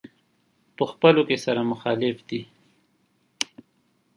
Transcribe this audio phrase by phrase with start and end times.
[0.77, 2.41] په خپلو کې سره مخالف دي.